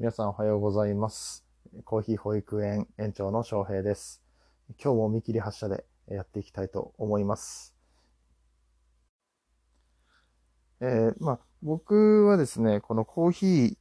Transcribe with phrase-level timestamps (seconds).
[0.00, 1.44] 皆さんおはようございます。
[1.84, 4.22] コーヒー保育園園長の翔平です。
[4.82, 7.74] 今日も見切り発車でやっていきたいと思います。
[10.80, 13.76] えーまあ、僕はですね、このコーヒ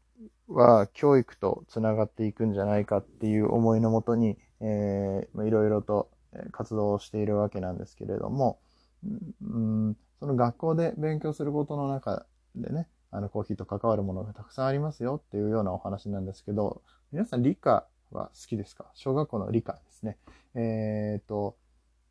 [0.50, 6.12] ーは教育とつながっていくんじゃないかっていう思いのもとに、えーいろいろと
[6.52, 8.60] 活動をしているわけなんですけれども、
[9.42, 12.26] うん、その学校で勉強することの中
[12.56, 18.86] でね、あのコーヒーと関わるものがたくさんありますよっていうようなお話なんですけど、皆さん理科は好きですか？
[18.94, 20.18] 小学校の理科ですね。
[20.56, 21.58] えっ、と、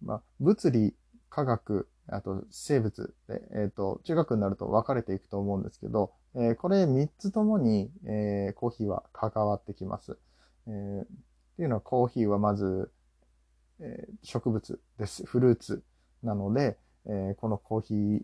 [0.02, 0.95] まあ、物理、
[1.30, 10.19] 科学、あと生物で、えっ、と、中学になると分かれていくと思うんですけど、えーこれ3つともに、えコーヒーは関わってきます。
[10.66, 11.06] えーっ
[11.58, 12.91] ていうのはコーヒーはまず、
[13.80, 15.24] え植物です。
[15.24, 15.83] フルーツ
[16.22, 18.22] なので、えこのコーヒー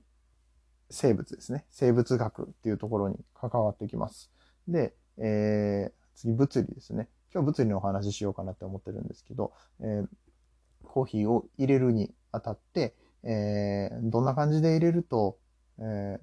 [0.95, 1.65] 生物ですね。
[1.71, 4.31] 生物学っていうところに関わってきます。
[4.69, 7.09] で、えー次物理ですね。
[7.35, 10.07] 今日物理のお話ししようかなって思ってるんですけど、えー
[10.85, 15.39] コーヒーを入れるにあたって、えーどんな感じで入れると、
[15.81, 16.19] え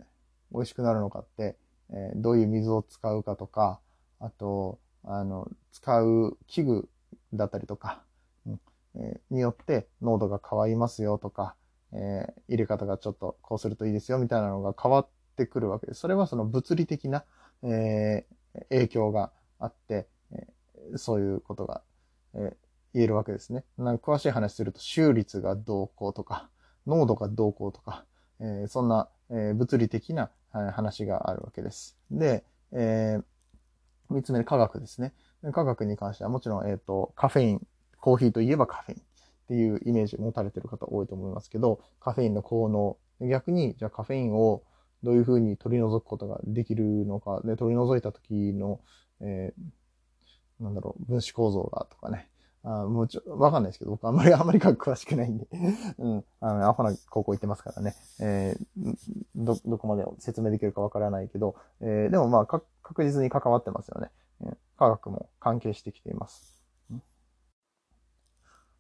[0.52, 1.58] 美味しくなるのかって、
[1.92, 3.80] えどういう水を使うかとか、
[4.20, 6.90] あと、あの、使う器具
[7.34, 8.04] だったりとか、
[8.46, 8.62] うん
[8.96, 11.56] えによって濃度が変わりますよとか、
[11.94, 16.02] えー入れ方がちょっとこうするといいですよみたいなのが変わってくるわけです。
[16.02, 17.26] それはその物理的な、
[17.64, 18.36] えー
[18.70, 21.82] 影響があって、えーそういうことが、
[22.34, 22.58] え
[22.94, 23.64] 言えるわけですね。
[23.78, 26.50] なんか詳しい話すると収率がどうこうとか、
[26.86, 28.06] 濃度がどうこうとか、
[28.42, 31.98] えそんな、え物理的なはい話があるわけです。
[32.12, 33.24] で、えー
[34.10, 35.14] 三つ目、科学ですね。
[35.54, 37.68] 科学に関してはもちろん、えっ、と、カフェイン、
[37.98, 39.02] コーヒーといえばカフェイン
[39.52, 44.64] っていうイメージを持たれてる方多いと思いますけど、カフェインの効能、逆に、じゃあカフェインを
[45.04, 48.80] どういうふうに取り除くことができるのか、で、取り除いた時の、
[49.20, 52.30] えーなんだろう、分子構造がとかね。
[52.64, 55.48] あもうちょ、わかんないですけど、僕あんまり、あんまり詳しくないんで、
[55.98, 58.96] うん、あの、アホな高校行ってますからね、えー
[59.36, 62.64] ど、どこまで説明できるかわからないけど、えーでもまあ、確
[63.04, 64.12] 実に関わってますよね。
[64.78, 66.61] 科学も関係してきています。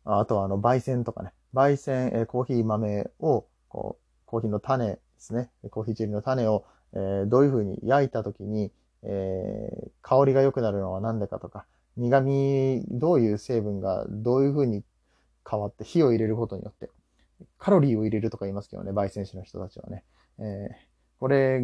[0.06, 1.34] あとは、あの、焙煎とかね。
[1.54, 5.50] 焙煎、えーコーヒー豆を、こう、コーヒーの種ですね。
[5.70, 8.72] コーヒーチェリーの種を、えーどういうふうに焼いたときに、
[9.04, 11.66] えー香りが良くなるのは何でかとか、
[11.98, 14.84] 苦味、どういう成分がどういうふうに
[15.50, 16.90] 変わって火を入れることによって、
[17.58, 20.04] カロリーを入れるとか言いますけどね、焙煎士の人たちはね。
[20.40, 21.62] えーこれ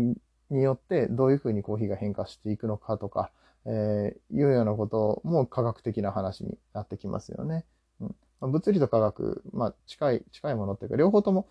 [0.52, 3.32] によってどういうふうにコーヒーが変化していくのかとか、
[3.66, 7.66] えーいうようなことも科学的な話になってきますよね。
[8.00, 11.48] うんまあ物理と科学、まあ近い、近いものっていうか、両方とも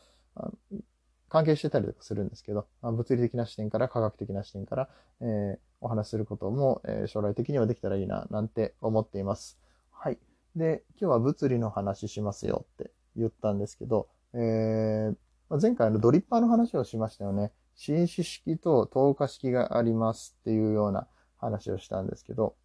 [1.28, 4.88] 関係してたりとかするんですけど、まあ物理的な視点から科学的な視点から、
[5.20, 9.58] えーお話しすることも、えー将来的にはできたらいいな、なんて思っています。
[9.92, 10.18] はい。
[10.54, 15.16] で、今日は物理の話しますよって言ったんですけど、えー
[15.48, 17.52] まあ前回のドリッパーの話をしましたよね。
[17.74, 21.06] 紳士式と透過式がありますっていうような
[21.38, 22.56] 話をしたんですけど、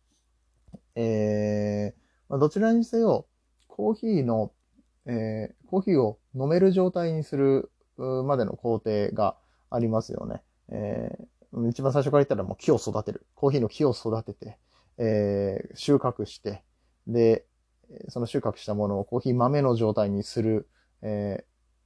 [0.95, 3.25] えーまあ、どちらにせよ、
[3.71, 4.51] コーヒーの、
[5.05, 9.37] えーコーヒーを飲める状態にするまでの工程が
[9.69, 10.41] ありますよね。
[10.69, 11.25] えー
[11.69, 13.25] 一番最初から言ったらもう木を育てる。
[13.35, 14.57] コーヒーの木を育てて、
[14.97, 16.63] えー収穫して、
[17.07, 17.45] で、
[18.09, 20.67] その収穫したものをコーヒー豆の状態にする、
[21.01, 21.43] え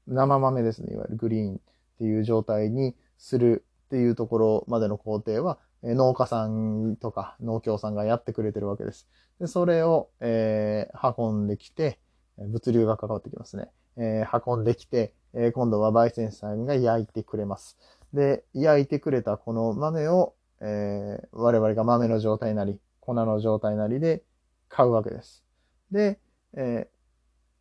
[0.08, 1.60] ー生豆ですね、いわゆるグリーンっ
[1.98, 5.58] ていう状態にするっていうところまでの工程は、
[5.94, 9.08] 農家さんとか農協さんがやってくれてるわけです。
[9.40, 12.00] で、それを、えー運んできて、
[12.38, 13.70] 物流が関わってきますね。
[13.98, 17.78] えー運んできて、えー今度は焙煎さんが焼いてくれます。
[18.14, 24.24] で、焼いてくれたこの豆を、えー我々が豆の状態なり、粉の状態なりで
[24.70, 25.44] 買うわけです。
[25.92, 26.20] で、
[26.58, 26.96] えー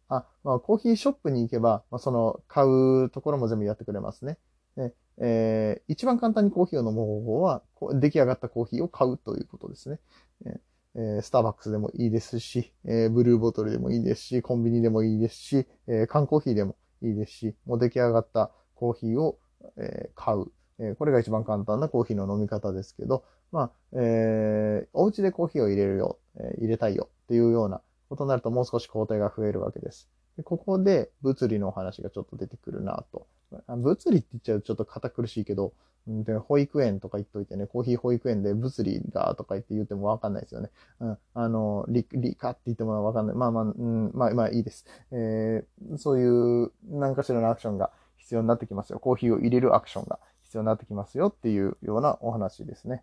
[0.09, 4.39] あ、まあ、コーヒーショップに行けば、まあ、その、買うところも全部やってくれますね。
[4.77, 7.63] で、えー一番簡単にコーヒーを飲む方法は、
[8.01, 9.99] 出来上がったコーヒーを買うということですね。
[10.47, 10.61] え
[10.97, 19.39] えスターバックスでもいいですし、えーブルーボトルでもいいですし、コンビニでもいいですし、えー缶コーヒーでもいいですし、もう出来上がったコーヒーを、
[19.77, 20.47] えー買う。
[20.79, 30.09] えーこれが一番簡単なコーヒーの飲み方ですけど、まあ、えーお家でコーヒーを入れるよ、えー入れたいよっていうようなことになるともう少し工程が増えるわけです。
[30.37, 33.27] でここで物理のお話がちょっと出てくるなと。
[33.67, 35.75] あ物理って言っちゃうとちょっと堅苦しいけど、
[36.07, 40.71] で保育園とか言っといてね、コーヒー保育園で物理がとか言って言ってもわかんないですよね。
[41.01, 43.37] うん、あの、理、理科って言ってもわかんない。
[43.37, 44.85] まあまあ、うん、まあまあいいです。
[45.13, 48.99] えーそういう何かしらのアクションが必要になってきますよ。
[48.99, 53.03] コーヒーを入れるアクションが必要になってきますよっていうようなお話ですね。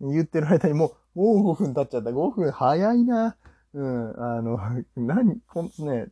[0.00, 2.10] 言ってる間にもう、もう5分経っちゃった。
[2.10, 3.36] 5分早いな。
[3.72, 4.58] うん、あの、
[4.96, 6.08] 何、こんね、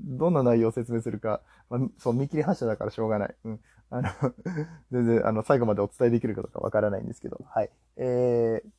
[0.00, 3.34] どんな内容を説明するか、まあ、そう、見切り発車だからしょうがない。
[3.44, 3.60] うん。
[3.90, 4.08] あの、
[4.90, 7.70] 全然、あの、最後までお伝えできるかどうかわからないんですけど、はい。
[7.96, 8.70] えー、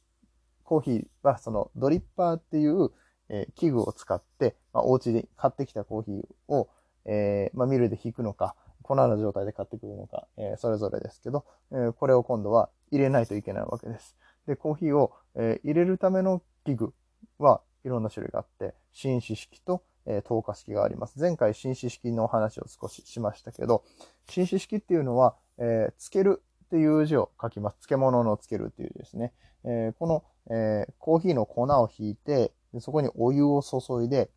[0.64, 2.92] コーヒーは、その、ドリッパーっていう、
[3.30, 6.70] えー、器具を使って、まあ、お家で買ってきたコーヒーを、
[7.06, 14.16] えー、まあ、ミルで引くのか、粉の状態で買ってくるのか、えー、それぞれですけど、えー、これを今度は入れないといけないわけです。
[14.48, 16.94] で、コーヒーを、えー、入れるための器具
[17.38, 21.20] はいろんな種類があって、紳士式と、え透過式があります。
[21.20, 23.84] 前回紳士式のお話を少ししましたけど、
[24.30, 27.76] 紳士式っていうのは、えー、つけるっていう字を書きます。
[27.88, 29.34] 漬物のつけるっていう字ですね。
[29.66, 34.30] えー、この、えー、コーヒーの粉を引いて、そこにお湯を注いで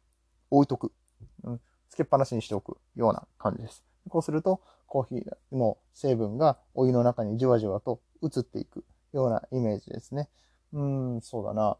[0.50, 0.92] 置いとく。
[1.44, 3.84] うん、つけっぱなしにしておくような感じです。
[4.08, 10.28] こうすると、コーヒーの成分がお湯の中にじわじわと移っていくようなイメージですね。
[10.72, 11.76] うん、そうだな。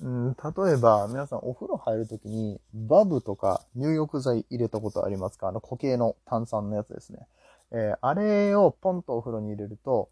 [0.00, 5.48] うん、例えば、皆さんお風呂入るときに、バブとか入浴剤入れたことありますか？
[5.48, 7.28] あの固形の炭酸のやつですね。
[7.70, 10.10] えー、あれをポンとお風呂に入れると、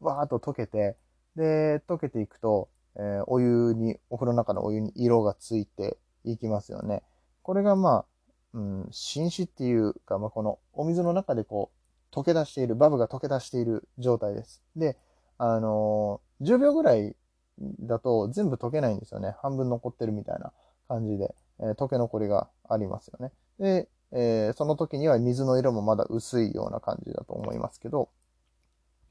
[0.00, 0.96] わーっと溶けて、
[1.36, 7.02] で、溶けていくと、えー、お湯に、お風呂の中のお湯に色がついていきますよね。
[7.42, 8.04] これがまあ、
[8.52, 11.70] うん、浸死っていうか、まあ、このお水の中でこ
[12.12, 14.62] う、溶け出している、バブが溶け出している状態です。
[14.76, 14.98] で、
[15.38, 17.16] あのー、10秒ぐらい
[17.58, 19.34] だと全部溶けないんですよね。
[19.42, 20.52] 半分残ってるみたいな
[20.88, 23.32] 感じで、えー、溶け残りがありますよね。
[23.58, 28.10] で、えー、その時には水の色もまだ薄いような感じだと思いますけど、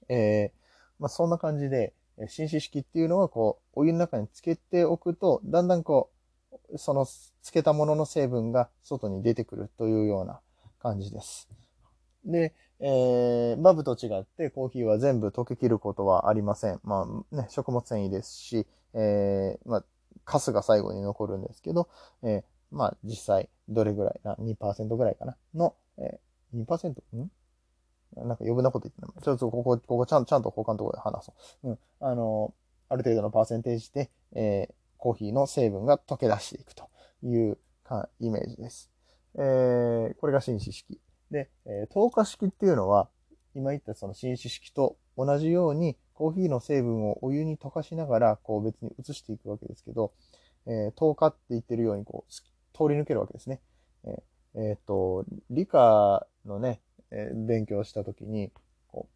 [0.10, 0.62] えー、
[1.00, 1.94] まあ、そんな感じで、
[2.28, 6.12] 浸死式っていうのはこう、お湯の中につけておくと、だんだんこ
[6.72, 10.40] う、そのつけたものの成分が外に出てくるというような
[10.80, 11.50] 感じです。
[12.26, 16.80] で、えー、バブと違ってコーヒーは全部溶けきることはありません。
[16.84, 19.86] まあね、食物繊維ですし、えー、まあ、
[20.26, 21.90] カスが最後に残るんですけど、
[22.24, 26.90] えー、まあ実際どれぐらいな、2%ぐらいかな、の、えー、2%?
[27.18, 27.32] ん？
[28.18, 29.24] なんか余分なこと言ってない。
[29.24, 31.34] ちょっとここ、ここちゃんちゃんと他のところで話そ
[31.64, 31.70] う。
[31.70, 31.80] うん。
[32.02, 32.54] あの、
[32.90, 36.90] ある程度のパーセンテージで、えー、コーヒーの成分が溶け出していくと
[37.24, 38.92] いうかイメージです。
[39.36, 41.00] えー、これが紳士式。
[41.32, 43.10] で、えー、透過式っていうのは、
[43.56, 50.14] 今言ったその紳士式と同じように、コーヒーの成分をお湯に溶かしながら、こう別に移していくわけですけど、
[50.68, 53.62] えー、透過って言ってるように、こう、通り抜けるわけですね。
[54.06, 54.14] えっ、
[54.56, 56.82] えー、と、理科のね、
[57.12, 58.52] えー、勉強したときに、
[58.88, 59.08] こ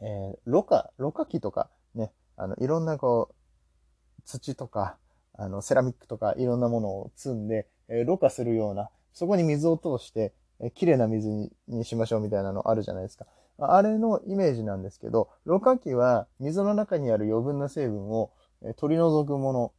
[0.00, 4.96] う、えー、ろ過、ろ過器とかね、あの、いろんなこう、土とか、
[5.34, 10.32] あの、セラミックとかいろんなものを積んで、えー、ろ過するような、そこに水を通して、
[10.64, 11.28] え綺麗な水
[11.68, 13.26] にしましょうみたいなのあるじゃないですか。
[13.58, 18.32] あれのイメージなんですけど、ろ過器は水の中にある余分な成分を
[18.78, 19.72] 取り除くもの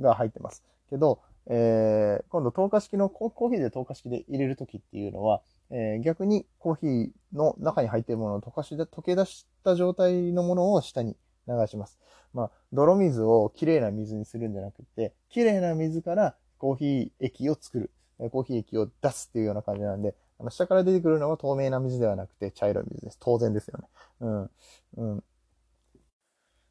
[0.00, 0.64] が入ってます。
[0.90, 11.16] けど、えー、今度透過式の、コーヒーで透過式で入れるときっていうのは、えー、逆にコーヒーの中に入っているものを溶かしで、溶け出した状態のものを下に
[11.46, 11.98] 流します。
[12.34, 17.90] まあ、泥水をきれいな水にするんじゃなくて、きれいな水からコーヒー液を作る。
[18.30, 23.18] コーヒー液を出すっていうような感じなんで、あの、下から出てくるのは透明な水ではなくて茶色い水です。
[23.20, 23.88] 当然ですよね。
[24.20, 24.50] うん。
[24.96, 25.24] うん。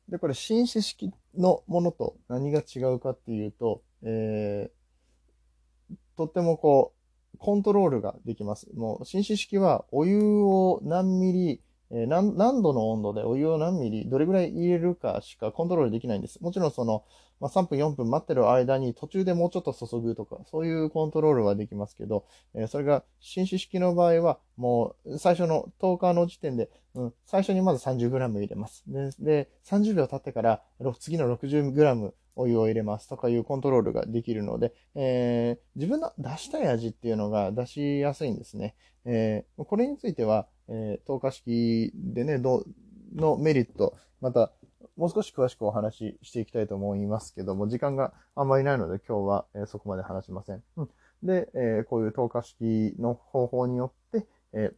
[0.10, 6.94] で、これ、紳士式のものと何が違うかっていうと、えー、とってもこ
[7.36, 8.68] う、コントロールができます。
[8.74, 16.42] もう、紳士式はお湯を何ミリえー、何、何度の温度でお湯を何ミリ、どれぐらい入れるかしかコントロールできないんです。
[16.42, 17.04] もちろんその、
[17.40, 28.84] まあ、3分4分待ってる間に途中でもうちょっと注ぐとか、そういうコントロールはできますけど、えー、それが紳士式の場合は、もう最初の10日の時点で、うん、最初にまず 30g 入れます。
[28.88, 30.62] で、で30秒経ってから、
[31.00, 38.76] 次の 60g お湯を入れますとかいうコントロールができるので、えー、自分の出したい味っていうのが出しやすいんですね。
[39.06, 42.66] えー、これについては、えー、透過式でね、ど、
[43.16, 44.52] のメリット、また、
[44.96, 50.64] もう少し詳しくお話ししていきたいと思いますけども、時間があんまりないので今日は、えー、そこまで話しません。
[50.76, 50.90] うん、
[51.24, 54.72] で、えー、こういう透過式の方法によって、え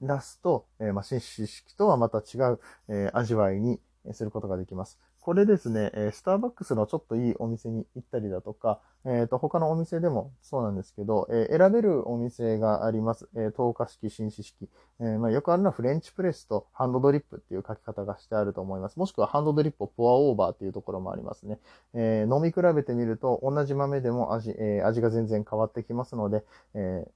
[0.00, 3.80] ー、出すと、え、まあ、紳士式とはまた違う、え、味わいに
[4.12, 4.98] することができます。
[5.22, 13.28] これですね、えスターバックスのちょっといいお店に行ったりだとか、えっ、ー、と、他のお店でもそうなんですけど、えー、選べるお店があります。
[13.36, 14.68] えー、透過式、紳士式。
[14.98, 18.96] えー、まあ、よくあるのはフレンチプレスとハンドドリップっていう書き方がしてあると思います。
[18.96, 21.60] もしくはハンドドリップをポアオーバーっていうところもありますね。
[21.94, 27.06] え飲み比べてみると、同じ豆でも味、え味が全然変わってきますので、え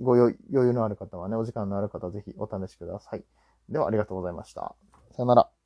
[0.00, 3.24] ご余裕のある方はね、お時間のある方はぜひお試しください。
[3.68, 4.76] では、ありがとうございました。
[5.10, 5.57] さよなら。